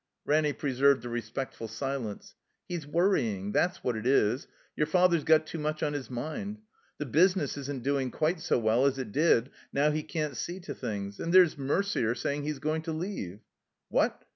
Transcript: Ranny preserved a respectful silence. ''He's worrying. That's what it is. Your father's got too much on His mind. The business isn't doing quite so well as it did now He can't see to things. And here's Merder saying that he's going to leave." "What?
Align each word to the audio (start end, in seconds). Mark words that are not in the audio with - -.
Ranny 0.25 0.51
preserved 0.51 1.05
a 1.05 1.09
respectful 1.09 1.67
silence. 1.67 2.33
''He's 2.67 2.87
worrying. 2.87 3.51
That's 3.51 3.83
what 3.83 3.95
it 3.95 4.07
is. 4.07 4.47
Your 4.75 4.87
father's 4.87 5.23
got 5.23 5.45
too 5.45 5.59
much 5.59 5.83
on 5.83 5.93
His 5.93 6.09
mind. 6.09 6.57
The 6.97 7.05
business 7.05 7.55
isn't 7.55 7.83
doing 7.83 8.09
quite 8.09 8.39
so 8.39 8.57
well 8.57 8.87
as 8.87 8.97
it 8.97 9.11
did 9.11 9.51
now 9.71 9.91
He 9.91 10.01
can't 10.01 10.35
see 10.35 10.59
to 10.61 10.73
things. 10.73 11.19
And 11.19 11.31
here's 11.31 11.53
Merder 11.53 12.17
saying 12.17 12.41
that 12.41 12.47
he's 12.47 12.57
going 12.57 12.81
to 12.81 12.91
leave." 12.91 13.41
"What? 13.89 14.25